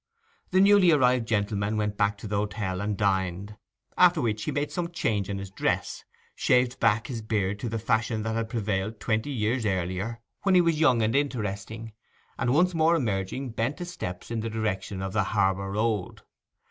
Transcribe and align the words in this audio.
The 0.49 0.59
newly 0.59 0.91
arrived 0.91 1.27
gentleman 1.27 1.77
went 1.77 1.95
back 1.95 2.17
to 2.17 2.27
the 2.27 2.37
hotel 2.37 2.81
and 2.81 2.97
dined; 2.97 3.55
after 3.95 4.19
which 4.19 4.45
he 4.45 4.51
made 4.51 4.71
some 4.71 4.89
change 4.89 5.29
in 5.29 5.37
his 5.37 5.51
dress, 5.51 6.05
shaved 6.33 6.79
back 6.79 7.05
his 7.05 7.21
beard 7.21 7.59
to 7.59 7.69
the 7.69 7.77
fashion 7.77 8.23
that 8.23 8.33
had 8.33 8.49
prevailed 8.49 8.99
twenty 8.99 9.29
years 9.29 9.63
earlier, 9.63 10.19
when 10.41 10.55
he 10.55 10.61
was 10.61 10.79
young 10.79 11.03
and 11.03 11.15
interesting, 11.15 11.93
and 12.39 12.51
once 12.51 12.73
more 12.73 12.95
emerging, 12.95 13.51
bent 13.51 13.77
his 13.77 13.91
steps 13.91 14.31
in 14.31 14.39
the 14.39 14.49
direction 14.49 15.03
of 15.03 15.13
the 15.13 15.23
harbour 15.37 15.69
road. 15.71 16.23